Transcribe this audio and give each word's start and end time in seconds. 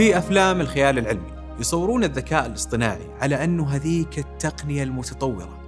في 0.00 0.18
أفلام 0.18 0.60
الخيال 0.60 0.98
العلمي 0.98 1.30
يصورون 1.58 2.04
الذكاء 2.04 2.46
الاصطناعي 2.46 3.06
على 3.20 3.44
أنه 3.44 3.68
هذيك 3.68 4.18
التقنية 4.18 4.82
المتطورة 4.82 5.60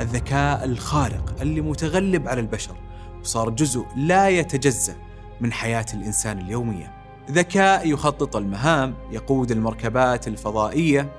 الذكاء 0.00 0.64
الخارق 0.64 1.34
اللي 1.40 1.60
متغلب 1.60 2.28
على 2.28 2.40
البشر 2.40 2.76
وصار 3.20 3.50
جزء 3.50 3.86
لا 3.96 4.28
يتجزأ 4.28 4.96
من 5.40 5.52
حياة 5.52 5.86
الإنسان 5.94 6.38
اليومية. 6.38 6.92
ذكاء 7.30 7.88
يخطط 7.88 8.36
المهام 8.36 8.94
يقود 9.10 9.50
المركبات 9.50 10.28
الفضائية 10.28 11.12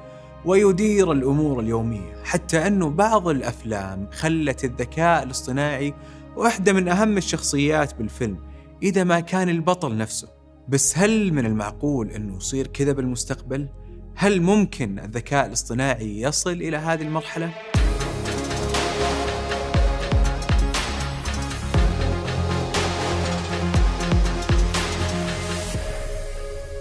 ويدير 0.45 1.11
الأمور 1.11 1.59
اليومية 1.59 2.23
حتى 2.23 2.67
أنه 2.67 2.89
بعض 2.89 3.27
الأفلام 3.27 4.09
خلت 4.11 4.63
الذكاء 4.63 5.23
الاصطناعي 5.23 5.93
وأحدة 6.35 6.73
من 6.73 6.87
أهم 6.87 7.17
الشخصيات 7.17 7.95
بالفيلم 7.95 8.37
إذا 8.83 9.03
ما 9.03 9.19
كان 9.19 9.49
البطل 9.49 9.97
نفسه. 9.97 10.36
بس 10.69 10.97
هل 10.97 11.33
من 11.33 11.45
المعقول 11.45 12.11
أنه 12.11 12.37
يصير 12.37 12.67
كذا 12.67 12.91
بالمستقبل؟ 12.91 13.67
هل 14.15 14.41
ممكن 14.41 14.99
الذكاء 14.99 15.45
الاصطناعي 15.45 16.21
يصل 16.21 16.51
إلى 16.51 16.77
هذه 16.77 17.01
المرحلة؟ 17.01 17.53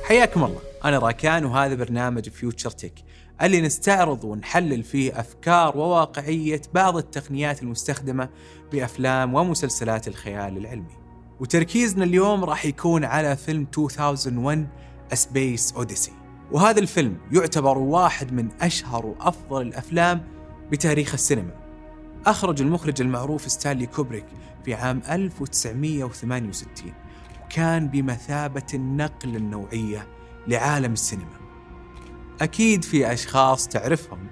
حياكم 0.04 0.44
الله 0.44 0.60
أنا 0.84 0.98
راكان 0.98 1.44
وهذا 1.44 1.74
برنامج 1.74 2.28
فيوتشر 2.28 2.70
تك 2.70 2.94
اللي 3.42 3.60
نستعرض 3.60 4.24
ونحلل 4.24 4.82
فيه 4.82 5.20
أفكار 5.20 5.76
وواقعية 5.76 6.62
بعض 6.74 6.96
التقنيات 6.96 7.62
المستخدمة 7.62 8.28
بأفلام 8.72 9.34
ومسلسلات 9.34 10.08
الخيال 10.08 10.56
العلمي 10.56 11.05
وتركيزنا 11.40 12.04
اليوم 12.04 12.44
راح 12.44 12.66
يكون 12.66 13.04
على 13.04 13.36
فيلم 13.36 13.66
2001 13.78 14.66
A 15.12 15.16
Space 15.16 15.76
Odyssey. 15.76 16.12
وهذا 16.52 16.80
الفيلم 16.80 17.16
يعتبر 17.32 17.78
واحد 17.78 18.32
من 18.32 18.48
أشهر 18.60 19.06
وأفضل 19.06 19.62
الأفلام 19.62 20.24
بتاريخ 20.70 21.14
السينما. 21.14 21.54
أخرج 22.26 22.62
المخرج 22.62 23.00
المعروف 23.00 23.50
ستانلي 23.50 23.86
كوبريك 23.86 24.26
في 24.64 24.74
عام 24.74 25.02
1968 25.10 26.92
وكان 27.44 27.88
بمثابة 27.88 28.66
النقل 28.74 29.36
النوعية 29.36 30.08
لعالم 30.48 30.92
السينما. 30.92 31.36
أكيد 32.40 32.84
في 32.84 33.12
أشخاص 33.12 33.68
تعرفهم 33.68 34.26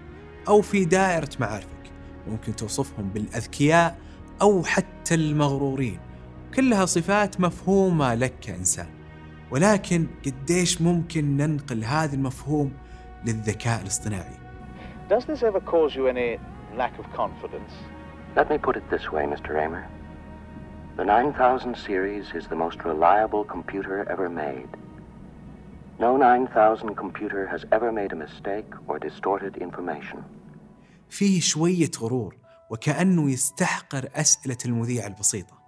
أو 0.48 0.62
في 0.62 0.84
دائرة 0.84 1.30
معارفك. 1.40 1.68
ممكن 2.28 2.56
توصفهم 2.56 3.08
بالأذكياء 3.08 3.98
أو 4.42 4.62
حتى 4.64 5.14
المغرورين. 5.14 6.00
كلها 6.56 6.84
صفات 6.84 7.40
مفهومة 7.40 8.14
لك 8.14 8.34
كإنسان 8.40 8.86
ولكن 9.50 10.06
قديش 10.26 10.82
ممكن 10.82 11.36
ننقل 11.36 11.84
هذا 11.84 12.14
المفهوم 12.14 12.72
للذكاء 13.24 13.82
الاصطناعي 13.82 14.38
Does 15.08 15.24
this 15.24 15.42
ever 15.42 15.60
cause 15.60 15.94
you 15.94 16.06
any 16.06 16.38
lack 16.78 16.98
of 16.98 17.06
confidence? 17.16 17.72
Let 18.36 18.48
me 18.50 18.58
put 18.58 18.76
it 18.76 18.84
this 18.90 19.12
way, 19.12 19.24
Mr. 19.26 19.50
Raymer. 19.50 19.84
The 20.96 21.04
9000 21.04 21.76
series 21.76 22.24
is 22.34 22.46
the 22.48 22.56
most 22.56 22.78
reliable 22.84 23.44
computer 23.44 24.06
ever 24.08 24.28
made. 24.28 24.70
No 26.00 26.16
9000 26.16 26.94
computer 26.96 27.46
has 27.46 27.64
ever 27.72 27.92
made 27.92 28.12
a 28.12 28.16
mistake 28.16 28.70
or 28.88 28.98
distorted 28.98 29.56
information. 29.56 30.24
فيه 31.10 31.40
شوية 31.40 31.90
غرور 32.00 32.36
وكأنه 32.70 33.30
يستحقر 33.30 34.08
أسئلة 34.14 34.58
المذيع 34.64 35.06
البسيطة 35.06 35.63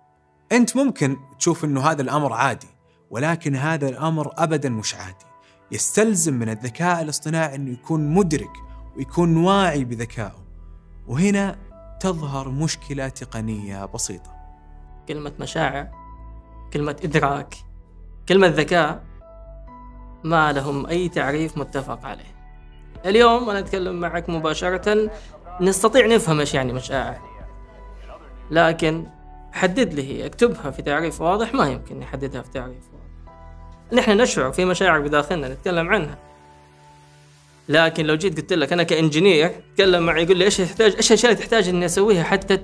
أنت 0.52 0.76
ممكن 0.76 1.16
تشوف 1.38 1.64
أنه 1.64 1.80
هذا 1.80 2.02
الأمر 2.02 2.32
عادي 2.32 2.66
ولكن 3.10 3.56
هذا 3.56 3.88
الأمر 3.88 4.32
أبدا 4.36 4.68
مش 4.68 4.94
عادي. 4.94 5.26
يستلزم 5.72 6.34
من 6.34 6.48
الذكاء 6.48 7.02
الاصطناعي 7.02 7.54
أنه 7.54 7.70
يكون 7.70 8.14
مدرك 8.14 8.52
ويكون 8.96 9.36
واعي 9.36 9.84
بذكائه. 9.84 10.46
وهنا 11.06 11.58
تظهر 12.00 12.48
مشكلة 12.48 13.08
تقنية 13.08 13.84
بسيطة. 13.84 14.34
كلمة 15.08 15.32
مشاعر 15.40 15.88
كلمة 16.72 16.96
إدراك 17.04 17.54
كلمة 18.28 18.46
ذكاء 18.46 19.04
ما 20.24 20.52
لهم 20.52 20.86
أي 20.86 21.08
تعريف 21.08 21.58
متفق 21.58 22.06
عليه. 22.06 22.36
اليوم 23.06 23.50
أنا 23.50 23.58
أتكلم 23.58 24.00
معك 24.00 24.28
مباشرة. 24.30 25.10
نستطيع 25.60 26.06
نفهم 26.06 26.40
إيش 26.40 26.54
يعني 26.54 26.72
مشاعر. 26.72 27.20
لكن 28.50 29.06
حدد 29.56 29.94
لي 29.94 30.02
هي 30.02 30.26
اكتبها 30.26 30.70
في 30.70 30.82
تعريف 30.82 31.20
واضح؟ 31.20 31.54
ما 31.54 31.68
يمكن 31.68 31.98
نحددها 31.98 32.42
في 32.42 32.50
تعريف 32.50 32.84
واضح. 32.92 33.32
نحن 33.92 34.20
نشعر 34.20 34.52
في 34.52 34.64
مشاعر 34.64 35.00
بداخلنا 35.00 35.48
نتكلم 35.48 35.88
عنها. 35.88 36.18
لكن 37.68 38.06
لو 38.06 38.14
جيت 38.14 38.36
قلت 38.36 38.52
لك 38.52 38.72
أنا 38.72 38.82
كإنجينير 38.82 39.50
تكلم 39.74 40.06
معي 40.06 40.22
يقول 40.22 40.36
لي 40.36 40.44
إيش 40.44 40.56
تحتاج 40.56 40.94
إيش 40.96 41.08
الأشياء 41.10 41.32
اللي 41.32 41.42
تحتاج 41.42 41.68
إني 41.68 41.86
أسويها 41.86 42.22
حتى 42.24 42.60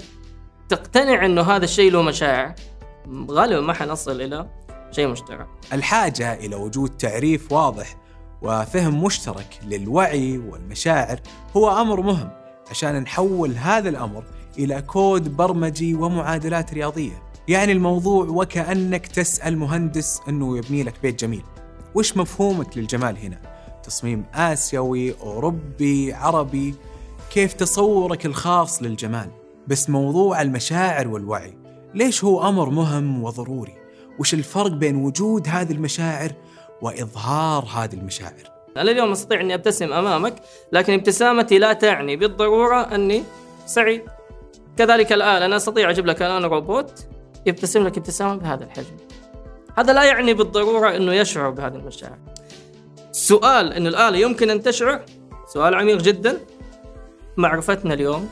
تقتنع 0.68 1.24
إنه 1.24 1.42
هذا 1.42 1.64
الشيء 1.64 1.92
له 1.92 2.02
مشاعر؟ 2.02 2.54
غالبا 3.30 3.60
ما 3.60 3.72
حنصل 3.72 4.20
إلى 4.20 4.46
شيء 4.90 5.06
مشترك. 5.06 5.46
الحاجة 5.72 6.34
إلى 6.34 6.56
وجود 6.56 6.90
تعريف 6.90 7.52
واضح 7.52 7.96
وفهم 8.42 9.04
مشترك 9.04 9.60
للوعي 9.66 10.38
والمشاعر 10.38 11.20
هو 11.56 11.80
أمر 11.80 12.00
مهم. 12.00 12.30
عشان 12.70 13.00
نحول 13.00 13.50
هذا 13.50 13.88
الأمر 13.88 14.24
إلى 14.58 14.82
كود 14.82 15.36
برمجي 15.36 15.94
ومعادلات 15.94 16.74
رياضية 16.74 17.22
يعني 17.48 17.72
الموضوع 17.72 18.24
وكأنك 18.24 19.06
تسأل 19.06 19.58
مهندس 19.58 20.20
أنه 20.28 20.58
يبني 20.58 20.82
لك 20.82 20.94
بيت 21.02 21.20
جميل 21.20 21.42
وش 21.94 22.16
مفهومك 22.16 22.78
للجمال 22.78 23.18
هنا؟ 23.18 23.38
تصميم 23.82 24.24
آسيوي، 24.34 25.14
أوروبي، 25.20 26.12
عربي 26.12 26.74
كيف 27.30 27.52
تصورك 27.52 28.26
الخاص 28.26 28.82
للجمال 28.82 29.30
بس 29.66 29.90
موضوع 29.90 30.42
المشاعر 30.42 31.08
والوعي 31.08 31.54
ليش 31.94 32.24
هو 32.24 32.48
أمر 32.48 32.70
مهم 32.70 33.24
وضروري؟ 33.24 33.74
وش 34.18 34.34
الفرق 34.34 34.72
بين 34.72 34.96
وجود 34.96 35.48
هذه 35.48 35.72
المشاعر 35.72 36.32
وإظهار 36.82 37.64
هذه 37.64 37.94
المشاعر؟ 37.94 38.52
أنا 38.76 38.90
اليوم 38.90 39.12
أستطيع 39.12 39.40
أني 39.40 39.54
أبتسم 39.54 39.92
أمامك 39.92 40.34
لكن 40.72 40.92
ابتسامتي 40.92 41.58
لا 41.58 41.72
تعني 41.72 42.16
بالضرورة 42.16 42.80
أني 42.80 43.22
سعيد 43.66 44.02
كذلك 44.76 45.12
الآن 45.12 45.42
أنا 45.42 45.56
أستطيع 45.56 45.90
أجيب 45.90 46.06
لك 46.06 46.22
الآن 46.22 46.44
روبوت 46.44 47.06
يبتسم 47.46 47.86
لك 47.86 47.98
ابتسامة 47.98 48.36
بهذا 48.36 48.64
الحجم. 48.64 48.96
هذا 49.78 49.92
لا 49.92 50.04
يعني 50.04 50.34
بالضرورة 50.34 50.96
أنه 50.96 51.12
يشعر 51.12 51.50
بهذه 51.50 51.74
المشاعر. 51.74 52.18
سؤال 53.12 53.72
أن 53.72 53.86
الآلة 53.86 54.18
يمكن 54.18 54.50
أن 54.50 54.62
تشعر؟ 54.62 55.04
سؤال 55.46 55.74
عميق 55.74 55.96
جدا. 55.96 56.38
معرفتنا 57.36 57.94
اليوم 57.94 58.30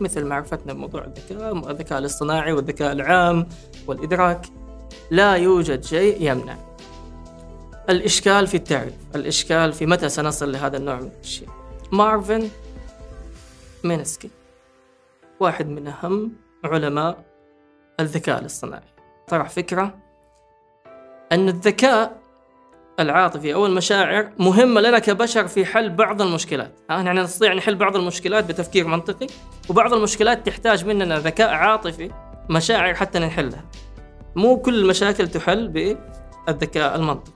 مثل 0.00 0.24
معرفتنا 0.24 0.72
بموضوع 0.72 1.04
الذكاء 1.04 1.70
الذكاء 1.70 1.98
الاصطناعي 1.98 2.52
والذكاء 2.52 2.92
العام 2.92 3.48
والإدراك 3.86 4.46
لا 5.10 5.34
يوجد 5.34 5.84
شيء 5.84 6.16
يمنع. 6.30 6.56
الإشكال 7.90 8.46
في 8.46 8.56
التعريف 8.56 8.94
الإشكال 9.14 9.72
في 9.72 9.86
متى 9.86 10.08
سنصل 10.08 10.52
لهذا 10.52 10.76
النوع 10.76 11.00
من 11.00 11.10
الأشياء. 11.16 11.50
مارفن 11.92 12.48
مينسكي. 13.84 14.30
واحد 15.40 15.68
من 15.68 15.86
أهم 15.86 16.32
علماء 16.64 17.24
الذكاء 18.00 18.40
الاصطناعي. 18.40 18.94
طرح 19.28 19.48
فكرة 19.48 19.98
أن 21.32 21.48
الذكاء 21.48 22.18
العاطفي 23.00 23.54
أو 23.54 23.66
المشاعر 23.66 24.30
مهمة 24.38 24.80
لنا 24.80 24.98
كبشر 24.98 25.48
في 25.48 25.66
حل 25.66 25.90
بعض 25.90 26.22
المشكلات. 26.22 26.72
يعني 26.90 27.20
نستطيع 27.20 27.54
نحل 27.54 27.74
بعض 27.74 27.96
المشكلات 27.96 28.44
بتفكير 28.44 28.86
منطقي 28.86 29.26
وبعض 29.70 29.94
المشكلات 29.94 30.46
تحتاج 30.46 30.84
مننا 30.84 31.18
ذكاء 31.18 31.48
عاطفي 31.48 32.10
مشاعر 32.50 32.94
حتى 32.94 33.18
نحلها. 33.18 33.64
مو 34.36 34.56
كل 34.56 34.74
المشاكل 34.74 35.28
تحل 35.28 35.68
بالذكاء 35.68 36.96
المنطقي. 36.96 37.32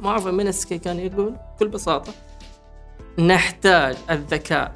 مارفن 0.00 0.34
مينسكي 0.34 0.78
كان 0.78 0.98
يقول 1.00 1.36
بكل 1.56 1.68
بساطة 1.68 2.12
نحتاج 3.18 3.96
الذكاء 4.10 4.74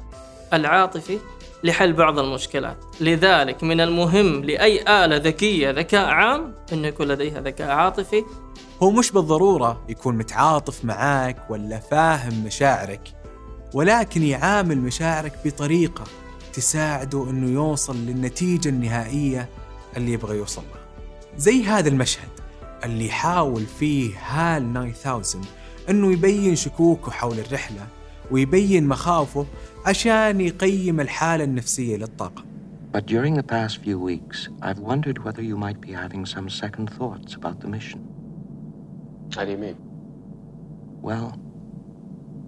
العاطفي 0.53 1.19
لحل 1.65 1.93
بعض 1.93 2.19
المشكلات. 2.19 2.77
لذلك 3.01 3.63
من 3.63 3.81
المهم 3.81 4.43
لأي 4.43 4.81
آلة 5.05 5.17
ذكية 5.17 5.71
ذكاء 5.71 6.05
عام 6.05 6.53
أنه 6.73 6.87
يكون 6.87 7.07
لديها 7.07 7.41
ذكاء 7.41 7.69
عاطفي. 7.69 8.23
هو 8.83 8.91
مش 8.91 9.11
بالضرورة 9.11 9.83
يكون 9.89 10.17
متعاطف 10.17 10.85
معاك 10.85 11.37
ولا 11.49 11.79
فاهم 11.79 12.43
مشاعرك 12.45 13.01
ولكن 13.73 14.23
يعامل 14.23 14.77
مشاعرك 14.77 15.33
بطريقة 15.45 16.03
تساعده 16.53 17.29
أنه 17.29 17.49
يوصل 17.49 17.95
للنتيجة 17.95 18.69
النهائية 18.69 19.49
اللي 19.97 20.11
يبغى 20.11 20.37
يوصل 20.37 20.61
لها. 20.61 20.85
زي 21.37 21.63
هذا 21.63 21.89
المشهد 21.89 22.29
اللي 22.83 23.09
حاول 23.09 23.65
فيه 23.79 24.11
هال 24.25 24.93
9000 25.03 25.37
أنه 25.89 26.11
يبين 26.11 26.55
شكوكه 26.55 27.11
حول 27.11 27.39
الرحلة 27.39 27.87
ويبين 28.31 28.87
مخاوفه 28.87 29.45
عشان 29.85 30.41
يقيم 30.41 30.99
الحالة 30.99 31.43
النفسية 31.43 31.97
للطاقم 31.97 32.43
But 32.93 33.05
during 33.07 33.33
the 33.35 33.43
past 33.43 33.79
few 33.83 33.99
weeks, 33.99 34.47
I've 34.61 34.79
wondered 34.79 35.17
whether 35.25 35.41
you 35.41 35.57
might 35.57 35.81
be 35.81 35.91
having 35.91 36.25
some 36.25 36.49
second 36.49 36.87
thoughts 36.97 37.33
about 37.35 37.59
the 37.59 37.67
mission. 37.67 37.99
How 39.35 39.43
do 39.45 39.51
you 39.51 39.57
mean? 39.57 39.75
well, 41.09 41.29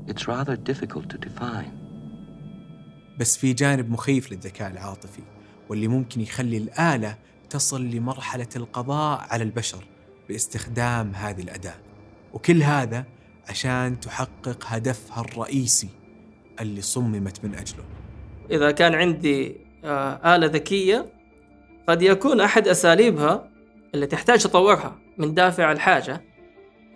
it's 0.08 0.28
rather 0.28 0.56
difficult 0.56 1.10
to 1.10 1.18
define. 1.18 1.72
بس 3.20 3.38
في 3.38 3.54
جانب 3.54 3.90
مخيف 3.92 4.32
للذكاء 4.32 4.72
العاطفي 4.72 5.22
واللي 5.70 5.88
ممكن 5.88 6.22
يخلي 6.22 6.58
الآلة 6.58 7.18
تصل 7.50 7.86
لمرحلة 7.86 8.48
القضاء 8.56 9.28
على 9.30 9.44
البشر 9.44 9.86
باستخدام 10.30 11.12
هذه 11.16 11.42
الأداة 11.42 11.76
وكل 12.34 12.64
هذا 12.64 13.06
عشان 13.50 14.00
تحقق 14.00 14.66
هدفها 14.66 15.24
الرئيسي 15.24 15.90
اللي 16.62 16.82
صممت 16.82 17.46
من 17.46 17.56
أجله. 17.56 17.84
إذا 18.52 18.72
كان 18.72 18.96
عندي 18.96 19.58
آه، 19.84 20.36
آلة 20.36 20.48
ذكية 20.48 21.06
قد 21.88 22.02
يكون 22.02 22.42
أحد 22.42 22.68
أساليبها 22.68 23.50
اللي 23.94 24.06
تحتاج 24.06 24.44
تطورها 24.44 24.98
من 25.18 25.34
دافع 25.34 25.72
الحاجة 25.72 26.22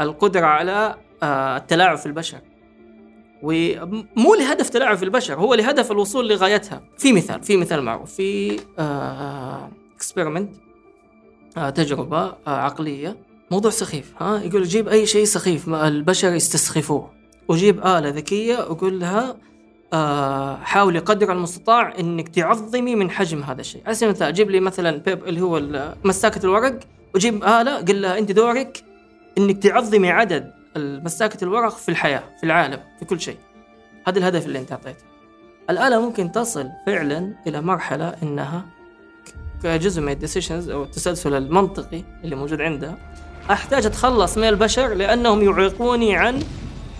القدرة 0.01 0.45
على 0.45 0.95
آه، 1.23 1.57
التلاعب 1.57 1.97
في 1.97 2.05
البشر. 2.05 2.39
ومو 3.43 4.35
لهدف 4.35 4.69
تلاعب 4.69 4.97
في 4.97 5.03
البشر 5.03 5.35
هو 5.35 5.53
لهدف 5.53 5.91
الوصول 5.91 6.29
لغايتها. 6.29 6.81
في 6.97 7.13
مثال 7.13 7.43
في 7.43 7.57
مثال 7.57 7.81
معروف 7.81 8.13
في 8.13 8.59
اكسبيرمنت 9.95 10.55
تجربة 11.75 12.17
آه، 12.17 12.37
عقلية. 12.47 13.17
موضوع 13.51 13.71
سخيف 13.71 14.13
ها 14.19 14.41
يقول 14.41 14.63
جيب 14.63 14.87
أي 14.87 15.05
شيء 15.05 15.25
سخيف 15.25 15.69
البشر 15.69 16.33
يستسخفوه 16.33 17.11
وجيب 17.47 17.79
آلة 17.79 18.09
ذكية 18.09 18.57
وقول 18.57 18.99
لها 18.99 19.37
آه، 19.93 20.55
حاولي 20.55 20.99
قدر 20.99 21.31
المستطاع 21.31 21.99
إنك 21.99 22.29
تعظمي 22.29 22.95
من 22.95 23.11
حجم 23.11 23.43
هذا 23.43 23.61
الشيء، 23.61 23.81
على 23.85 23.95
سبيل 23.95 24.09
المثال 24.09 24.33
جيب 24.33 24.49
لي 24.49 24.59
مثلا 24.59 24.97
بيب 24.97 25.23
اللي 25.23 25.41
هو 25.41 25.61
مساكة 26.03 26.45
الورق 26.45 26.79
وجيب 27.15 27.43
آلة 27.43 27.75
قل 27.75 28.01
لها 28.01 28.17
أنت 28.17 28.31
دورك 28.31 28.83
إنك 29.37 29.63
تعظمي 29.63 30.09
عدد 30.09 30.51
مساكة 30.77 31.43
الورق 31.43 31.77
في 31.77 31.89
الحياة 31.89 32.23
في 32.39 32.43
العالم 32.43 32.79
في 32.99 33.05
كل 33.05 33.21
شيء. 33.21 33.37
هذا 34.07 34.19
الهدف 34.19 34.45
اللي 34.45 34.59
أنت 34.59 34.71
أعطيته. 34.71 35.03
الآلة 35.69 36.01
ممكن 36.01 36.31
تصل 36.31 36.69
فعلا 36.85 37.35
إلى 37.47 37.61
مرحلة 37.61 38.15
إنها 38.23 38.65
كجزء 39.63 40.01
من 40.01 40.11
الديسيشنز 40.11 40.69
أو 40.69 40.83
التسلسل 40.83 41.33
المنطقي 41.33 42.03
اللي 42.23 42.35
موجود 42.35 42.61
عندها 42.61 43.10
أحتاج 43.51 43.85
أتخلص 43.85 44.37
من 44.37 44.47
البشر 44.47 44.93
لأنهم 44.93 45.41
يعيقوني 45.41 46.15
عن 46.15 46.43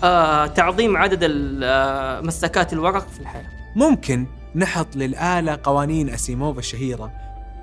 آه 0.04 0.46
تعظيم 0.46 0.96
عدد 0.96 1.30
آه، 1.62 2.20
مساكات 2.20 2.72
الورق 2.72 3.08
في 3.08 3.20
الحياة. 3.20 3.46
ممكن 3.76 4.26
نحط 4.54 4.96
للآلة 4.96 5.58
قوانين 5.62 6.08
أسيموف 6.08 6.58
الشهيرة 6.58 7.12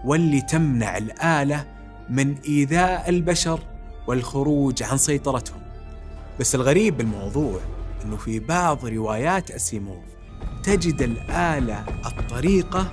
واللي 0.06 0.41
تمنع 0.41 0.97
الآلة 0.97 1.65
من 2.09 2.36
إيذاء 2.47 3.09
البشر 3.09 3.59
والخروج 4.07 4.83
عن 4.83 4.97
سيطرتهم. 4.97 5.62
بس 6.39 6.56
الغريب 6.56 6.97
بالموضوع 6.97 7.59
أنه 8.06 8.18
في 8.18 8.39
بعض 8.39 8.85
روايات 8.85 9.51
أسيموف 9.51 10.03
تجد 10.63 11.01
الآلة 11.01 11.85
الطريقة 12.06 12.92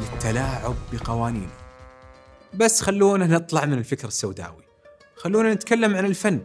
للتلاعب 0.00 0.74
بقوانينه. 0.92 1.52
بس 2.54 2.80
خلونا 2.80 3.26
نطلع 3.26 3.64
من 3.64 3.72
الفكر 3.72 4.08
السوداوي. 4.08 4.61
خلونا 5.22 5.54
نتكلم 5.54 5.96
عن 5.96 6.04
الفن 6.04 6.40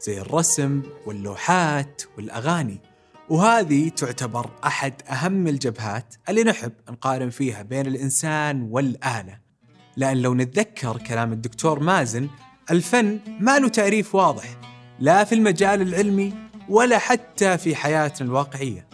زي 0.00 0.20
الرسم 0.20 0.82
واللوحات 1.06 2.02
والأغاني. 2.16 2.80
وهذه 3.28 3.88
تعتبر 3.88 4.50
أحد 4.64 5.02
أهم 5.10 5.46
الجبهات 5.46 6.14
اللي 6.28 6.44
نحب 6.44 6.72
نقارن 6.90 7.30
فيها 7.30 7.62
بين 7.62 7.86
الإنسان 7.86 8.68
والآلة. 8.70 9.38
لأن 9.96 10.22
لو 10.22 10.34
نتذكر 10.34 10.98
كلام 10.98 11.32
الدكتور 11.32 11.80
مازن 11.80 12.28
الفن 12.70 13.18
ما 13.40 13.58
له 13.58 13.68
تعريف 13.68 14.14
واضح 14.14 14.56
لا 15.00 15.24
في 15.24 15.34
المجال 15.34 15.82
العلمي 15.82 16.34
ولا 16.68 16.98
حتى 16.98 17.58
في 17.58 17.76
حياتنا 17.76 18.28
الواقعية. 18.28 18.88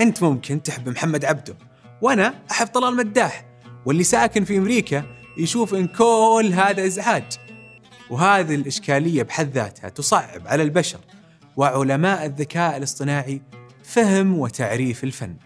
أنت 0.00 0.22
ممكن 0.22 0.62
تحب 0.62 0.88
محمد 0.88 1.24
عبده 1.24 1.56
وأنا 2.02 2.34
أحب 2.50 2.66
طلال 2.66 2.96
مداح 2.96 3.44
واللي 3.86 4.04
ساكن 4.04 4.44
في 4.44 4.58
أمريكا 4.58 5.04
يشوف 5.38 5.74
إن 5.74 5.86
كل 5.86 6.50
هذا 6.54 6.86
إزعاج. 6.86 7.47
وهذه 8.10 8.54
الإشكالية 8.54 9.22
بحد 9.22 9.50
ذاتها 9.50 9.88
تصعب 9.88 10.42
على 10.46 10.62
البشر 10.62 10.98
وعلماء 11.56 12.26
الذكاء 12.26 12.76
الاصطناعي 12.76 13.42
فهم 13.82 14.38
وتعريف 14.38 15.04
الفن 15.04 15.36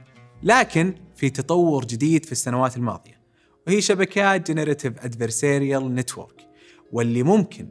لكن 0.43 0.95
في 1.17 1.31
تطور 1.31 1.85
جديد 1.85 2.25
في 2.25 2.33
السنوات 2.33 2.77
الماضية 2.77 3.21
وهي 3.67 3.81
شبكات 3.81 4.51
generative 4.51 5.05
adversarial 5.05 5.95
network 5.95 6.49
واللي 6.93 7.23
ممكن 7.23 7.69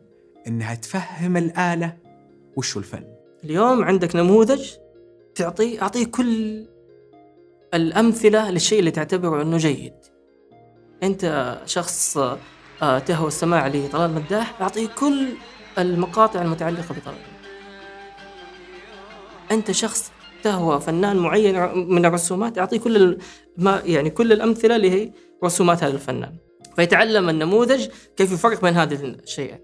إنها 0.48 0.76
تفهم 0.76 1.38
الآلة 1.38 1.98
وشو 2.58 2.80
الفن 2.80 3.04
اليوم 3.44 3.84
عندك 3.84 4.16
نموذج 4.16 4.72
تعطيه 5.36 5.82
أعطيه 5.82 6.06
كل 6.06 6.66
الأمثلة 7.74 8.52
للشيء 8.52 8.80
اللي 8.80 8.92
تعتبره 8.92 9.42
إنه 9.42 9.58
جيد. 9.58 9.94
أنت 11.04 11.58
شخص 11.66 12.18
تهوى 12.82 13.28
السماع 13.28 13.68
لطلال 13.68 14.12
مداح 14.12 14.62
أعطيه 14.62 14.88
كل 14.88 15.28
المقاطع 15.78 16.42
المتعلقة 16.42 16.96
بطلال. 16.96 17.16
أنت 19.52 19.72
شخص 19.72 20.12
تهوى 20.44 20.82
فنان 20.82 21.18
معين 21.18 21.78
من 21.78 22.06
الرسومات 22.06 22.58
أعطيه 22.58 22.80
كل 22.80 23.18
ما 23.58 23.82
يعني 23.86 24.10
كل 24.10 24.32
الأمثلة 24.32 24.76
اللي 24.76 24.92
هي 24.92 25.12
رسومات 25.44 25.84
هذا 25.84 25.94
الفنان. 25.94 26.36
فيتعلم 26.76 27.30
النموذج 27.30 27.88
كيف 28.18 28.32
يفرق 28.32 28.62
بين 28.62 28.74
هذه 28.74 28.96
الشيئين. 29.04 29.60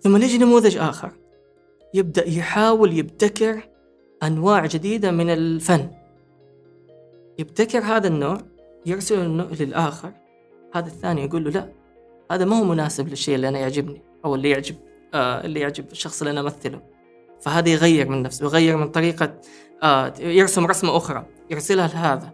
ثم 0.00 0.16
يجي 0.16 0.38
نموذج 0.38 0.76
آخر 0.76 1.12
يبدأ 1.94 2.28
يحاول 2.28 2.98
يبتكر 2.98 3.68
أنواع 4.22 4.66
جديدة 4.66 5.10
من 5.10 5.30
الفن 5.30 5.90
يبتكر 7.38 7.78
هذا 7.78 8.08
النوع 8.08 8.38
يرسل 8.86 9.46
للآخر 9.60 10.12
هذا 10.74 10.86
الثاني 10.86 11.24
يقول 11.24 11.44
له 11.44 11.50
لا 11.50 11.72
هذا 12.30 12.44
ما 12.44 12.58
هو 12.58 12.64
مناسب 12.64 13.08
للشيء 13.08 13.34
اللي 13.34 13.48
أنا 13.48 13.58
يعجبني 13.58 14.02
أو 14.24 14.34
اللي 14.34 14.50
يعجب 14.50 14.74
آه 15.14 15.44
اللي 15.44 15.60
يعجب 15.60 15.84
الشخص 15.92 16.22
اللي 16.22 16.30
أنا 16.30 16.40
أمثله. 16.40 16.80
فهذا 17.40 17.68
يغير 17.68 18.08
من 18.08 18.22
نفسه 18.22 18.44
يغير 18.44 18.76
من 18.76 18.88
طريقة 18.88 19.34
آه 19.82 20.12
يرسم 20.20 20.66
رسمة 20.66 20.96
أخرى 20.96 21.26
يرسلها 21.50 21.88
لهذا. 21.88 22.32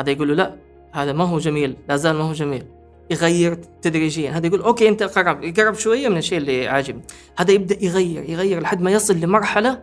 هذا 0.00 0.10
يقول 0.10 0.28
له 0.28 0.34
لا 0.34 0.56
هذا 0.92 1.12
ما 1.12 1.24
هو 1.24 1.38
جميل 1.38 1.76
لا 1.88 1.96
زال 1.96 2.16
ما 2.16 2.24
هو 2.24 2.32
جميل. 2.32 2.64
يغير 3.10 3.54
تدريجيا 3.54 4.30
هذا 4.30 4.46
يقول 4.46 4.60
okay 4.60 4.88
أنت 4.88 5.02
قرب 5.02 5.44
يقرب 5.44 5.74
شوية 5.74 6.08
من 6.08 6.16
الشيء 6.16 6.38
اللي 6.38 6.68
عاجبني. 6.68 7.02
هذا 7.36 7.52
يبدأ 7.52 7.84
يغير 7.84 8.30
يغير 8.30 8.60
لحد 8.60 8.82
ما 8.82 8.90
يصل 8.90 9.16
لمرحلة 9.16 9.82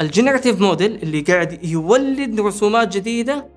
ال 0.00 0.05
generative 0.05 0.60
model 0.60 0.94
اللي 1.02 1.20
قاعد 1.20 1.64
يولد 1.64 2.40
رسومات 2.40 2.96
جديدة 2.96 3.48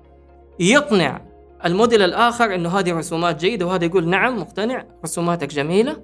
يقنع 0.60 1.33
الموديل 1.64 2.02
الآخر 2.02 2.54
إنه 2.54 2.78
هذه 2.78 2.92
رسومات 2.92 3.40
جيدة 3.40 3.66
وهذا 3.66 3.84
يقول 3.84 4.08
نعم 4.08 4.40
مقتنع 4.40 4.84
رسوماتك 5.04 5.48
جميلة. 5.48 6.02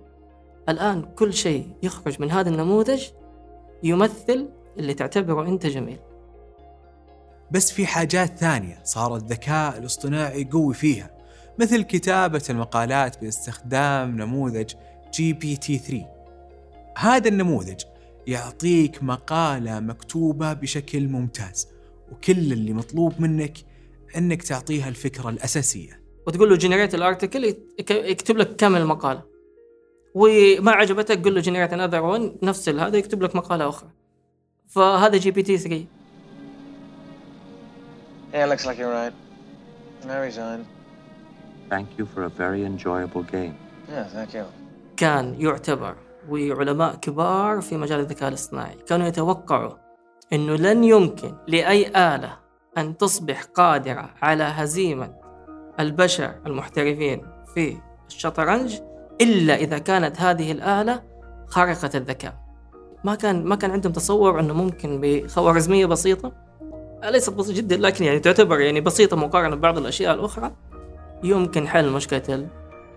الآن 0.68 1.02
كل 1.02 1.34
شيء 1.34 1.68
يخرج 1.82 2.20
من 2.20 2.30
هذا 2.30 2.48
النموذج 2.48 3.04
يمثل 3.82 4.48
اللي 4.78 4.94
تعتبره 4.94 5.48
أنت 5.48 5.66
جميل. 5.66 5.98
بس 7.50 7.72
في 7.72 7.86
حاجات 7.86 8.38
ثانية 8.38 8.80
صار 8.84 9.16
الذكاء 9.16 9.78
الاصطناعي 9.78 10.44
قوي 10.44 10.74
فيها 10.74 11.10
مثل 11.58 11.82
كتابة 11.82 12.42
المقالات 12.50 13.20
باستخدام 13.20 14.16
نموذج 14.16 14.72
GPT 15.14 15.78
3 15.78 16.06
هذا 16.98 17.28
النموذج 17.28 17.80
يعطيك 18.26 19.02
مقالة 19.02 19.80
مكتوبة 19.80 20.52
بشكل 20.52 21.08
ممتاز 21.08 21.68
وكل 22.12 22.52
اللي 22.52 22.72
مطلوب 22.72 23.12
منك 23.18 23.58
إنك 24.16 24.42
تعطيها 24.42 24.88
الفكرة 24.88 25.28
الأساسية 25.28 26.00
وتقول 26.26 26.50
له 26.50 26.56
generate 26.56 26.94
article 26.94 27.56
يكتب 27.90 28.36
لك 28.36 28.56
كامل 28.56 28.80
المقالة 28.80 29.22
وما 30.14 30.72
عجبتك 30.72 31.24
قول 31.24 31.34
له 31.34 31.40
generate 31.40 31.72
another 31.72 32.02
one 32.02 32.37
نفس 32.42 32.68
هذا 32.68 32.96
يكتب 32.96 33.22
لك 33.22 33.36
مقالة 33.36 33.68
أخرى 33.68 33.90
فهذا 34.68 35.16
GPT 35.16 35.58
3 35.58 35.84
Yeah, 38.32 38.46
looks 38.46 38.64
like 38.64 38.78
you're 38.78 38.94
right. 39.00 39.14
I 40.08 40.18
resigned. 40.30 40.66
Thank 41.68 41.88
you 41.98 42.06
for 42.12 42.20
a 42.24 42.32
very 42.42 42.62
enjoyable 42.64 43.24
game. 43.24 43.54
Yeah, 43.88 44.06
thank 44.14 44.34
you. 44.34 44.44
كان 44.96 45.34
يعتبر 45.38 45.96
وعلماء 46.28 46.94
كبار 46.94 47.60
في 47.60 47.76
مجال 47.76 48.00
الذكاء 48.00 48.28
الاصطناعي 48.28 48.76
كانوا 48.88 49.06
يتوقعوا 49.06 49.72
إنه 50.32 50.56
لن 50.56 50.84
يمكن 50.84 51.34
لأي 51.48 51.86
آلة 51.88 52.38
أن 52.80 52.96
تصبح 52.96 53.42
قادرة 53.42 54.10
على 54.22 54.44
هزيمة 54.44 55.14
البشر 55.80 56.34
المحترفين 56.46 57.26
في 57.54 57.76
الشطرنج 58.06 58.80
إلا 59.20 59.54
إذا 59.54 59.78
كانت 59.78 60.20
هذه 60.20 60.52
الآلة 60.52 61.02
خارقة 61.46 61.90
الذكاء. 61.94 62.34
ما 63.04 63.14
كان 63.14 63.44
ما 63.44 63.56
كان 63.56 63.70
عندهم 63.70 63.92
تصور 63.92 64.40
إنه 64.40 64.54
ممكن 64.54 65.00
بخوارزمية 65.02 65.87
بسيطة؟ 65.87 66.32
ليست 67.04 67.30
بسيطة 67.30 67.56
جدا 67.56 67.76
لكن 67.76 68.04
يعني 68.04 68.18
تعتبر 68.18 68.60
يعني 68.60 68.80
بسيطة 68.80 69.16
مقارنة 69.16 69.56
ببعض 69.56 69.78
الأشياء 69.78 70.14
الأخرى 70.14 70.52
يمكن 71.22 71.68
حل 71.68 71.90
مشكلة 71.90 72.49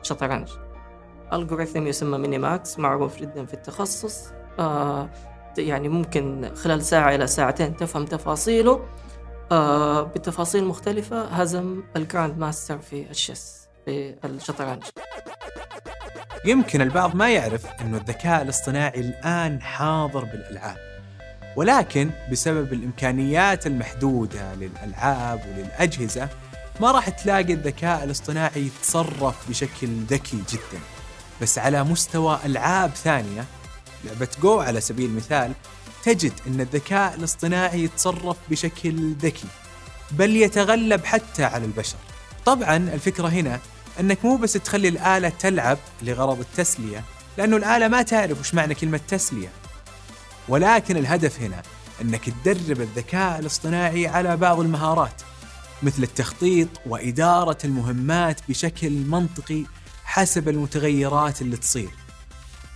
الشطرنج. 0.02 0.50
algorithm 1.34 1.88
يسمى 1.88 2.18
minimax 2.18 2.80
معروف 2.80 3.20
جدا 3.20 3.46
في 3.46 3.54
التخصص. 3.54 4.32
آه 4.60 5.10
يعني 5.58 5.90
ممكن 5.90 6.52
خلال 6.56 6.82
ساعة 6.82 7.16
إلى 7.16 7.28
ساعتين 7.28 7.76
تفهم 7.76 8.06
تفاصيله. 8.06 8.86
بتفاصيل 10.16 10.66
مختلفة. 10.66 11.24
هزم 11.24 11.84
ال 11.96 12.38
grandmaster 12.38 12.80
في 12.80 13.10
ال 13.10 13.19
chess 13.19 13.68
في 13.86 14.16
الشطرنج. 14.26 14.84
يمكن 16.46 16.82
البعض 16.82 17.16
ما 17.16 17.30
يعرف 17.30 17.66
أنه 17.82 17.98
الذكاء 17.98 18.42
الاصطناعي 18.42 19.00
الآن 19.00 19.62
حاضر 19.62 20.24
بالألعاب 20.26 20.78
ولكن 21.56 22.10
بسبب 22.32 22.74
الإمكانيات 22.74 23.68
المحدودة 23.68 24.54
للألعاب 24.56 25.42
وللأجهزة 25.48 26.30
ما 26.82 26.92
راح 26.92 27.10
تلاقي 27.10 27.54
الذكاء 27.54 28.04
الاصطناعي 28.04 28.62
يتصرف 28.62 29.50
بشكل 29.50 29.88
ذكي 29.88 30.38
جدا. 30.50 30.82
بس 31.42 31.58
على 31.60 31.84
مستوى 31.84 32.40
ألعاب 32.46 32.90
ثانية 32.90 33.46
لعبة 34.06 34.28
جو 34.42 34.60
على 34.60 34.82
سبيل 34.82 35.10
المثال 35.10 35.52
تجد 36.04 36.34
أن 36.48 36.62
الذكاء 36.62 37.16
الاصطناعي 37.16 37.84
يتصرف 37.84 38.38
بشكل 38.50 39.14
ذكي 39.14 39.48
بل 40.12 40.36
يتغلب 40.36 41.06
حتى 41.06 41.44
على 41.44 41.66
البشر. 41.66 41.98
طبعا 42.46 42.78
الفكرة 42.78 43.28
هنا 43.28 43.60
أنك 44.00 44.26
مو 44.26 44.38
بس 44.38 44.54
تخلي 44.54 44.88
الآلة 44.88 45.30
تلعب 45.30 45.78
لغرض 46.02 46.40
التسلية 46.40 47.04
لأنه 47.38 47.58
الآلة 47.58 47.88
ما 47.88 48.02
تعرف 48.02 48.40
وش 48.40 48.54
معنى 48.54 48.76
كلمة 48.76 49.00
تسلية. 49.08 49.50
ولكن 50.48 50.98
الهدف 50.98 51.42
هنا 51.42 51.62
أنك 52.02 52.30
تدرب 52.30 52.82
الذكاء 52.82 53.40
الاصطناعي 53.40 54.08
على 54.08 54.38
بعض 54.38 54.60
المهارات 54.60 55.22
مثل 55.84 56.04
التخطيط 56.04 56.68
وإدارة 56.86 57.58
المهمات 57.64 58.42
بشكل 58.50 58.92
منطقي 58.92 59.64
حسب 60.04 60.50
المتغيرات 60.50 61.42
اللي 61.42 61.58
تصير. 61.58 61.90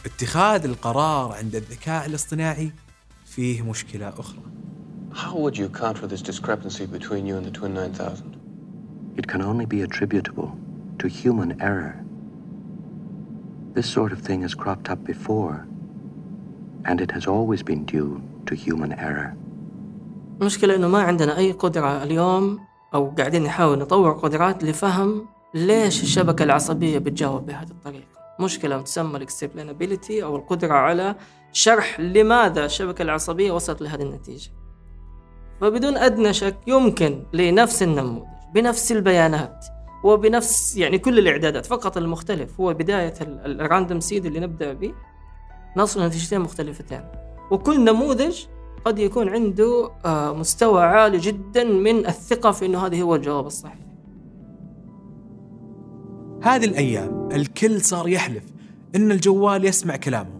اتخاذ 0.05 0.63
القرار 0.65 1.33
عند 1.33 1.55
الذكاء 1.55 2.05
الاصطناعي 2.05 2.71
فيه 3.37 3.61
مشكلة 3.61 4.09
أخرى 4.09 4.41
How 5.13 5.35
would 5.35 5.55
you 5.57 5.65
account 5.65 5.95
for 5.97 6.07
this 6.07 6.23
discrepancy 6.23 6.85
between 6.87 7.23
you 7.27 7.37
and 7.37 7.45
the 7.45 7.51
Twin 7.51 7.73
9000? 7.73 8.35
It 9.15 9.27
can 9.27 9.41
only 9.41 9.65
be 9.65 9.81
attributable 9.83 10.57
to 10.99 11.07
human 11.07 11.61
error. 11.61 11.95
This 13.75 13.85
sort 13.85 14.11
of 14.11 14.21
thing 14.21 14.41
has 14.41 14.55
cropped 14.55 14.89
up 14.89 15.03
before, 15.05 15.67
and 16.85 16.99
it 16.99 17.11
has 17.11 17.27
always 17.27 17.61
been 17.61 17.85
due 17.85 18.21
to 18.47 18.55
human 18.55 18.91
error. 18.93 19.33
المشكلة 20.41 20.75
إنه 20.75 20.87
ما 20.87 21.01
عندنا 21.01 21.37
أي 21.37 21.51
قدرة 21.51 22.03
اليوم 22.03 22.59
أو 22.93 23.09
قاعدين 23.17 23.43
نحاول 23.43 23.79
نطور 23.79 24.11
قدرات 24.11 24.63
لفهم 24.63 25.25
ليش 25.53 26.03
الشبكة 26.03 26.43
العصبية 26.43 26.97
بتجاوب 26.97 27.45
بهذه 27.45 27.71
الطريقة 27.71 28.07
مشكلة 28.39 28.81
تسمى 28.81 29.17
ال 29.17 29.24
explainability 29.24 30.23
أو 30.23 30.35
القدرة 30.35 30.73
على 30.73 31.15
شرح 31.51 31.99
لماذا 31.99 32.65
الشبكة 32.65 33.01
العصبية 33.01 33.51
وصلت 33.51 33.81
لهذه 33.81 34.01
النتيجة. 34.01 34.49
فبدون 35.61 35.97
أدنى 35.97 36.33
شك 36.33 36.57
يمكن 36.67 37.23
لنفس 37.33 37.83
النموذج 37.83 38.27
بنفس 38.53 38.91
البيانات 38.91 39.65
وبنفس 40.03 40.77
يعني 40.77 40.97
كل 40.97 41.19
الإعدادات 41.19 41.65
فقط 41.65 41.97
المختلف 41.97 42.59
هو 42.59 42.73
بداية 42.73 43.13
ال 43.21 43.32
random 43.32 43.99
seed 43.99 44.25
اللي 44.25 44.39
نبدأ 44.39 44.73
به 44.73 44.93
نصل 45.77 46.01
لنتيجتين 46.01 46.41
مختلفتين. 46.41 47.03
وكل 47.51 47.83
نموذج 47.83 48.45
قد 48.85 48.99
يكون 48.99 49.29
عنده 49.29 49.91
آه، 50.05 50.33
مستوى 50.33 50.83
عالي 50.83 51.17
جدا 51.17 51.63
من 51.63 52.07
الثقة 52.07 52.51
في 52.51 52.65
أنه 52.65 52.85
هذا 52.85 53.01
هو 53.01 53.15
الجواب 53.15 53.45
الصحيح. 53.45 53.87
هذه 56.41 56.65
الأيام 56.65 57.29
الكل 57.31 57.81
صار 57.81 58.07
يحلف 58.07 58.43
إن 58.95 59.11
الجوال 59.11 59.65
يسمع 59.65 59.95
كلامهم 59.95 60.36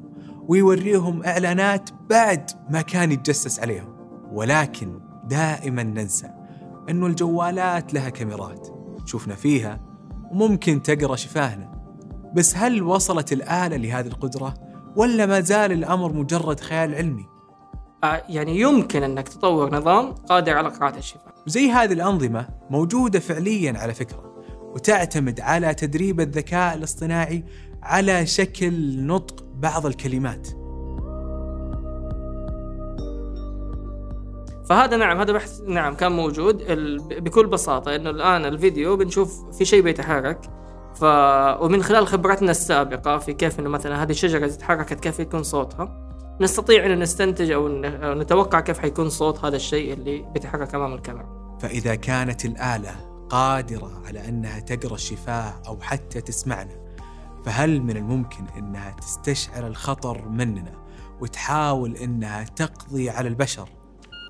ويوريهم 0.47 1.23
إعلانات 1.23 1.89
بعد 2.09 2.51
ما 2.69 2.81
كان 2.81 3.11
يتجسس 3.11 3.59
عليهم. 3.59 3.97
ولكن 4.31 4.99
دائما 5.23 5.83
ننسى 5.83 6.29
إنه 6.89 7.07
الجوالات 7.07 7.93
لها 7.93 8.09
كاميرات 8.09 8.67
تشوفنا 9.05 9.35
فيها 9.35 9.79
وممكن 10.31 10.81
تقرأ 10.81 11.15
شفاهنا. 11.15 11.71
بس 12.35 12.57
هل 12.57 12.83
وصلت 12.83 13.33
الآلة 13.33 13.77
لهذه 13.77 14.07
القدرة 14.07 14.53
ولا 14.95 15.25
ما 15.25 15.39
زال 15.39 15.71
الأمر 15.71 16.13
مجرد 16.13 16.59
خيال 16.59 16.95
علمي؟ 16.95 17.25
آه، 18.03 18.23
يعني 18.29 18.59
يمكن 18.59 19.03
أنك 19.03 19.27
تطور 19.27 19.75
نظام 19.75 20.11
قادر 20.11 20.53
على 20.53 20.69
قراءة 20.69 20.97
الشفاه 20.97 21.33
وزي 21.47 21.71
هذه 21.71 21.93
الأنظمة 21.93 22.47
موجودة 22.69 23.19
فعليا 23.19 23.79
على 23.79 23.93
فكرة 23.93 24.43
وتعتمد 24.73 25.39
على 25.39 25.73
تدريب 25.73 26.21
الذكاء 26.21 26.75
الاصطناعي 26.75 27.43
على 27.83 28.25
شكل 28.25 29.05
نطق 29.05 29.46
بعض 29.59 29.85
الكلمات. 29.85 30.47
فهذا 34.69 34.97
نعم 34.97 35.19
هذا 35.19 35.33
بحث 35.33 35.61
نعم 35.61 35.95
كان 35.95 36.11
موجود. 36.11 36.63
بكل 37.09 37.47
بساطة 37.47 37.95
إنه 37.95 38.09
الآن 38.09 38.45
الفيديو 38.45 38.97
بنشوف 38.97 39.57
في 39.57 39.65
شيء 39.65 39.81
بيتحرك. 39.81 40.39
ف... 40.95 41.03
ومن 41.61 41.83
خلال 41.83 42.07
خبرتنا 42.07 42.51
السابقة 42.51 43.17
في 43.17 43.33
كيف 43.33 43.59
إنه 43.59 43.69
مثلا 43.69 44.03
هذه 44.03 44.09
الشجرة 44.09 44.45
إذا 44.45 44.55
تحركت 44.55 44.99
كيف 44.99 45.19
يكون 45.19 45.43
صوتها؟ 45.43 46.07
نستطيع 46.41 46.85
ان 46.85 46.99
نستنتج 46.99 47.51
أو 47.51 47.67
نتوقع 48.13 48.59
كيف 48.59 48.79
حيكون 48.79 49.09
صوت 49.09 49.45
هذا 49.45 49.55
الشيء 49.55 49.93
اللي 49.93 50.25
بيتحرك 50.33 50.75
أمام 50.75 50.93
الكاميرا. 50.93 51.57
فإذا 51.59 51.95
كانت 51.95 52.45
الآلة 52.45 52.95
قادرة 53.29 54.01
على 54.07 54.29
أنها 54.29 54.59
تقرأ 54.59 54.95
الشفاه 54.95 55.53
أو 55.67 55.77
حتى 55.81 56.21
تسمعنا 56.21 56.86
فهل 57.45 57.81
من 57.81 57.97
الممكن 57.97 58.45
أنها 58.57 58.91
تستشعر 58.91 59.67
الخطر 59.67 60.29
مننا 60.29 60.87
وتحاول 61.21 61.95
أنها 61.95 62.43
تقضي 62.43 63.09
على 63.09 63.27
البشر 63.27 63.69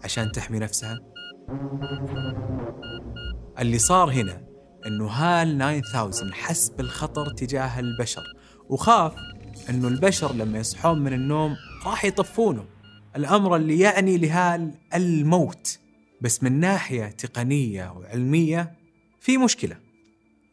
عشان 0.04 0.32
تحمي 0.32 0.60
نفسها؟ 0.60 1.00
اللي 3.60 3.78
صار 3.78 4.12
هنا 4.12 4.48
أنه 4.88 5.08
هال 5.08 5.82
9000 5.82 6.34
حس 6.34 6.70
بالخطر 6.70 7.30
تجاه 7.30 7.80
البشر 7.80 8.24
وخاف 8.70 9.14
أنه 9.70 9.88
البشر 9.88 10.34
لما 10.34 10.60
يصحون 10.60 11.00
من 11.00 11.14
النوم 11.14 11.56
راح 11.86 12.06
يطفونه 12.06 12.66
الأمر 13.16 13.56
اللي 13.56 13.80
يعني 13.80 14.18
لهال 14.18 14.72
الموت 14.96 15.80
بس 16.22 16.44
من 16.44 16.60
ناحية 16.60 17.06
تقنية 17.06 17.92
وعلمية 17.92 18.74
في 19.20 19.38
مشكلة 19.38 19.78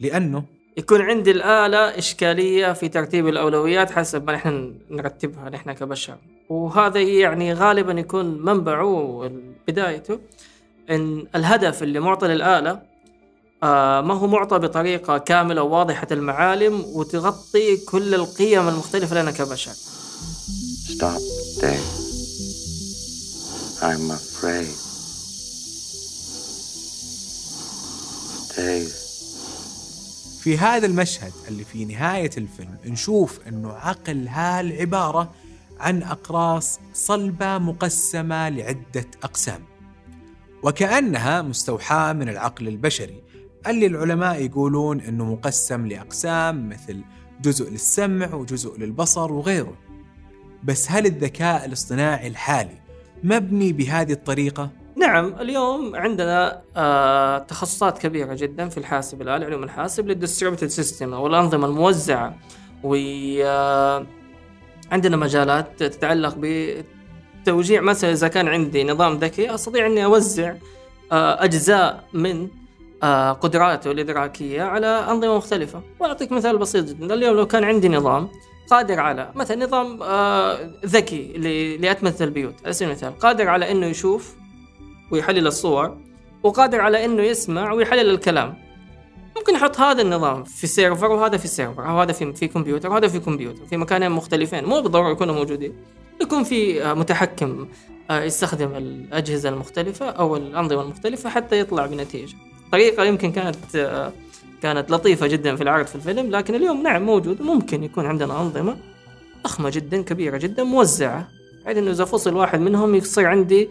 لأنه 0.00 0.44
يكون 0.76 1.02
عندي 1.02 1.30
الآلة 1.30 1.78
إشكالية 1.98 2.72
في 2.72 2.88
ترتيب 2.88 3.28
الأولويات 3.28 3.90
حسب 3.90 4.26
ما 4.26 4.32
نحن 4.32 4.74
نرتبها 4.90 5.50
نحن 5.50 5.72
كبشر 5.72 6.16
وهذا 6.48 7.00
يعني 7.00 7.52
غالبا 7.52 7.92
يكون 7.92 8.42
منبعه 8.42 9.30
بدايته 9.68 10.18
إن 10.90 11.26
الهدف 11.34 11.82
اللي 11.82 12.00
معطى 12.00 12.26
للآلة 12.26 12.82
آه 13.62 14.00
ما 14.00 14.14
هو 14.14 14.26
معطى 14.26 14.58
بطريقة 14.58 15.18
كاملة 15.18 15.62
وواضحة 15.62 16.06
المعالم 16.10 16.84
وتغطي 16.86 17.76
كل 17.76 18.14
القيم 18.14 18.68
المختلفة 18.68 19.22
لنا 19.22 19.30
كبشر 19.30 19.72
Stop, 20.94 21.20
Dave. 21.60 21.90
I'm 23.82 24.10
afraid. 24.20 24.74
Dave. 28.56 29.03
في 30.44 30.58
هذا 30.58 30.86
المشهد 30.86 31.32
اللي 31.48 31.64
في 31.64 31.84
نهاية 31.84 32.30
الفيلم 32.36 32.78
نشوف 32.86 33.40
أنه 33.48 33.72
عقل 33.72 34.28
هال 34.28 34.80
عبارة 34.80 35.32
عن 35.80 36.02
أقراص 36.02 36.80
صلبة 36.92 37.58
مقسمة 37.58 38.48
لعدة 38.48 39.06
أقسام 39.22 39.60
وكأنها 40.62 41.42
مستوحاة 41.42 42.12
من 42.12 42.28
العقل 42.28 42.68
البشري 42.68 43.22
اللي 43.66 43.86
العلماء 43.86 44.44
يقولون 44.44 45.00
أنه 45.00 45.24
مقسم 45.24 45.86
لأقسام 45.86 46.68
مثل 46.68 47.00
جزء 47.42 47.70
للسمع 47.70 48.34
وجزء 48.34 48.78
للبصر 48.78 49.32
وغيره 49.32 49.76
بس 50.64 50.90
هل 50.90 51.06
الذكاء 51.06 51.64
الاصطناعي 51.64 52.26
الحالي 52.26 52.78
مبني 53.22 53.72
بهذه 53.72 54.12
الطريقة؟ 54.12 54.70
نعم 54.96 55.34
اليوم 55.40 55.96
عندنا 55.96 56.62
آه 56.76 57.38
تخصصات 57.38 57.98
كبيرة 57.98 58.34
جدا 58.34 58.68
في 58.68 58.78
الحاسب 58.78 59.22
الآلي 59.22 59.44
علوم 59.44 59.62
الحاسب 59.64 60.06
لل 60.08 60.17
distributed 60.17 60.66
system 60.66 61.14
أو 61.14 61.26
الأنظمة 61.26 61.66
الموزعة. 61.66 62.34
و 62.82 62.96
آه، 63.44 64.06
عندنا 64.92 65.16
مجالات 65.16 65.82
تتعلق 65.82 66.34
بتوزيع 66.38 67.80
مثلا 67.80 68.12
إذا 68.12 68.28
كان 68.28 68.48
عندي 68.48 68.84
نظام 68.84 69.16
ذكي 69.18 69.54
أستطيع 69.54 69.86
أني 69.86 70.04
أوزع 70.04 70.54
آه 71.12 71.44
أجزاء 71.44 72.04
من 72.12 72.48
آه 73.02 73.32
قدراته 73.32 73.90
الإدراكية 73.90 74.62
على 74.62 74.86
أنظمة 74.86 75.36
مختلفة. 75.36 75.82
وأعطيك 76.00 76.32
مثال 76.32 76.58
بسيط 76.58 76.84
جدا. 76.84 77.14
اليوم 77.14 77.36
لو 77.36 77.46
كان 77.46 77.64
عندي 77.64 77.88
نظام 77.88 78.28
قادر 78.70 79.00
على 79.00 79.30
مثلا 79.34 79.66
نظام 79.66 80.02
آه 80.02 80.58
ذكي 80.86 81.32
ل- 81.36 81.82
لأتمة 81.82 82.14
البيوت 82.20 82.54
على 82.64 82.72
سبيل 82.72 82.88
المثال 82.88 83.18
قادر 83.18 83.48
على 83.48 83.70
أنه 83.70 83.86
يشوف 83.86 84.34
ويحلل 85.10 85.46
الصور 85.46 85.96
وقادر 86.42 86.80
على 86.80 87.04
إنه 87.04 87.22
يسمع 87.22 87.72
ويحلل 87.72 88.10
الكلام. 88.10 88.54
ممكن 89.36 89.54
أحط 89.54 89.80
هذا 89.80 90.02
النظام 90.02 90.44
في 90.44 90.66
server 90.66 91.12
وهذا 91.12 91.36
في 91.36 91.48
server 91.48 91.88
أو 91.88 92.00
هذا 92.00 92.12
في 92.12 92.32
في 92.32 92.48
كمبيوتر 92.48 92.90
وهذا 92.90 93.08
في 93.08 93.18
كمبيوتر 93.18 93.66
في 93.66 93.76
مكانين 93.76 94.10
مختلفين. 94.10 94.64
مو 94.64 94.80
بالضروره 94.80 95.12
يكونوا 95.12 95.34
موجودين. 95.34 95.72
يكون 96.22 96.44
في 96.44 96.84
آه، 96.84 96.94
متحكم 96.94 97.68
آه، 98.10 98.22
يستخدم 98.22 98.76
الأجهزة 98.76 99.48
المختلفة 99.48 100.06
أو 100.06 100.36
الأنظمة 100.36 100.82
المختلفة 100.82 101.30
حتى 101.30 101.58
يطلع 101.60 101.86
بنتيجة. 101.86 102.36
طريقة 102.72 103.04
يمكن 103.04 103.32
كانت 103.32 103.76
آه، 103.76 104.12
كانت 104.62 104.90
لطيفة 104.90 105.26
جدا 105.26 105.56
في 105.56 105.62
العرض 105.62 105.86
في 105.86 105.94
الفيلم 105.94 106.30
لكن 106.30 106.54
اليوم 106.54 106.82
نعم 106.82 107.02
موجود. 107.02 107.42
ممكن 107.42 107.84
يكون 107.84 108.06
عندنا 108.06 108.40
أنظمة 108.40 108.76
ضخمه 109.44 109.70
جدا 109.70 110.02
كبيرة 110.02 110.36
جدا 110.36 110.64
موزعة 110.64 111.28
بحيث 111.64 111.76
إنه 111.76 111.90
إذا 111.90 112.04
فصل 112.04 112.34
واحد 112.34 112.60
منهم 112.60 112.94
يصير 112.94 113.26
عندي 113.26 113.68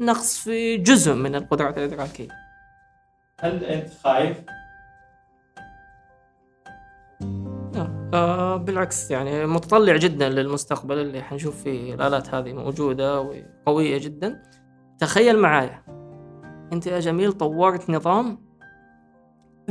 نقص 0.00 0.38
في 0.38 0.76
جزء 0.76 1.14
من 1.14 1.34
القدرات 1.34 1.78
الادراكية. 1.78 2.28
هل 3.40 3.64
أنت 3.64 3.88
خايف؟ 4.04 4.44
آه 8.14 8.56
بالعكس 8.56 9.10
يعني 9.10 9.46
متطلع 9.46 9.96
جدا 9.96 10.28
للمستقبل 10.28 10.98
اللي 10.98 11.22
حنشوف 11.22 11.62
فيه. 11.62 11.94
الآلات 11.94 12.34
هذه 12.34 12.52
موجودة 12.52 13.20
وقوية 13.20 13.98
جدا. 13.98 14.42
تخيل 14.98 15.38
معايا. 15.38 15.82
أنت 16.72 16.86
يا 16.86 17.00
جميل 17.00 17.32
طورت 17.32 17.90
نظام 17.90 18.44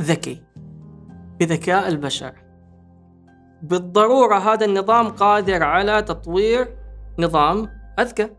ذكي 0.00 0.42
بذكاء 1.40 1.88
البشر. 1.88 2.32
بالضرورة 3.62 4.38
هذا 4.38 4.66
النظام 4.66 5.08
قادر 5.08 5.62
على 5.62 6.02
تطوير 6.02 6.76
نظام 7.18 7.68
أذكى. 7.98 8.37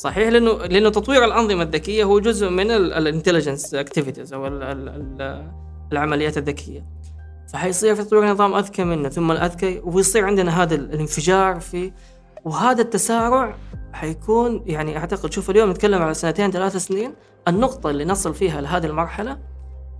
صحيح 0.00 0.28
لأنه 0.28 0.52
لأنه 0.52 0.88
تطوير 0.88 1.24
الأنظمة 1.24 1.62
الذكية 1.62 2.04
هو 2.04 2.20
جزء 2.20 2.48
من 2.48 2.70
ال 2.70 2.78
intelligence 2.78 3.74
activities 3.74 4.34
ال 4.34 5.50
العمليات 5.92 6.38
الذكية. 6.38 6.86
فحيصير 7.52 7.94
في 7.94 8.04
تطوير 8.04 8.26
نظام 8.26 8.54
أذكى 8.54 8.84
منه 8.84 9.08
ثم 9.08 9.32
الأذكى 9.32 9.80
ويصير 9.84 10.24
عندنا 10.24 10.62
هذا 10.62 10.74
الانفجار 10.74 11.60
في 11.60 11.92
وهذا 12.44 12.82
التسارع 12.82 13.56
حيكون 13.92 14.62
يعني 14.66 14.98
أعتقد 14.98 15.32
شوف 15.32 15.50
اليوم 15.50 15.70
نتكلم 15.70 16.02
على 16.02 16.14
سنتين 16.14 16.50
ثلاث 16.50 16.76
سنين 16.76 17.14
النقطة 17.48 17.90
اللي 17.90 18.04
نصل 18.04 18.34
فيها 18.34 18.60
لهذه 18.60 18.86
المرحلة 18.86 19.38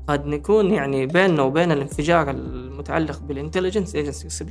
قد 0.09 0.27
نكون 0.27 0.71
يعني 0.71 1.07
بيننا 1.07 1.43
وبين 1.43 1.73
الانفجار 1.73 2.31
المتعلق 2.31 3.21
بال 3.21 3.31
intelligence 3.31 3.95
agency 3.95 4.45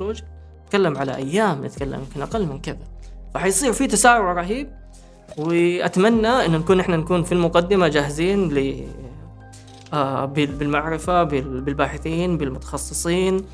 نتكلم 0.65 0.97
على 0.97 1.15
أيام 1.15 1.65
نتكلم 1.65 1.99
يمكن 1.99 2.21
أقل 2.21 2.45
من 2.45 2.59
كذا. 2.61 2.87
فحيصير 3.33 3.73
في 3.73 3.87
تسارع 3.87 4.33
رهيب. 4.33 4.78
وأتمنى 5.37 6.27
إن 6.27 6.51
نكون 6.51 6.79
إحنا 6.79 6.97
نكون 6.97 7.23
في 7.23 7.31
المقدمة 7.31 7.87
جاهزين 7.87 8.49
ل 8.49 8.87
آه، 9.93 10.25
بالمعرفة 10.25 11.23
بالباحثين 11.23 12.37
بالمتخصصين. 12.37 13.45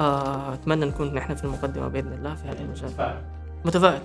آه، 0.00 0.54
أتمنى 0.54 0.84
نكون 0.86 1.14
نحن 1.14 1.34
في 1.34 1.44
المقدمة 1.44 1.88
بإذن 1.88 2.12
الله 2.12 2.34
في 2.34 2.48
هذا 2.48 2.60
المجال. 2.60 3.22
متفائل. 3.64 4.02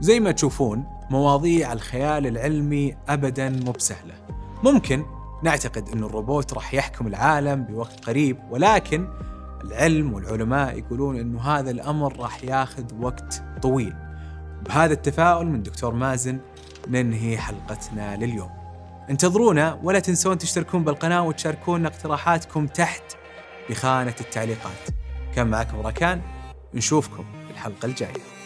زي 0.00 0.20
ما 0.20 0.30
تشوفون 0.30 0.84
مواضيع 1.10 1.72
الخيال 1.72 2.26
العلمي 2.26 2.96
أبدا 3.08 3.48
مو 3.48 3.72
بسهلة. 3.72 4.14
ممكن 4.64 5.04
نعتقد 5.42 5.88
أن 5.88 6.04
الروبوت 6.04 6.54
راح 6.54 6.74
يحكم 6.74 7.06
العالم 7.06 7.64
بوقت 7.64 8.04
قريب 8.04 8.38
ولكن 8.50 9.08
العلم 9.64 10.12
والعلماء 10.12 10.78
يقولون 10.78 11.16
أنه 11.16 11.40
هذا 11.40 11.70
الأمر 11.70 12.16
راح 12.16 12.44
ياخذ 12.44 12.84
وقت 13.00 13.42
طويل. 13.62 13.94
بهذا 14.62 14.92
التفاؤل 14.92 15.46
من 15.46 15.62
دكتور 15.62 15.94
مازن 15.94 16.38
ننهي 16.88 17.38
حلقتنا 17.38 18.16
لليوم. 18.16 18.50
انتظرونا 19.10 19.80
ولا 19.82 19.98
تنسون 19.98 20.38
تشتركون 20.38 20.84
بالقناة 20.84 21.22
وتشاركون 21.22 21.86
اقتراحاتكم 21.86 22.66
تحت 22.66 23.02
بخانة 23.70 24.14
التعليقات. 24.20 24.88
كان 25.34 25.46
معكم 25.46 25.80
ركان 25.80 26.20
نشوفكم 26.74 27.24
في 27.46 27.52
الحلقة 27.52 27.86
الجاية. 27.86 28.39